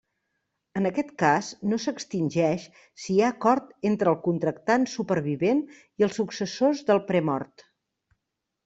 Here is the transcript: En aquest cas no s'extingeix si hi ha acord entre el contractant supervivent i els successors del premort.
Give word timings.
En 0.79 0.89
aquest 0.89 1.11
cas 1.23 1.49
no 1.73 1.77
s'extingeix 1.83 2.65
si 3.03 3.11
hi 3.15 3.19
ha 3.21 3.29
acord 3.35 3.69
entre 3.91 4.13
el 4.15 4.19
contractant 4.29 4.89
supervivent 4.97 5.63
i 5.83 6.11
els 6.11 6.21
successors 6.23 6.85
del 6.91 7.05
premort. 7.13 7.71